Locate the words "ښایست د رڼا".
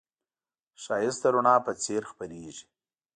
0.83-1.55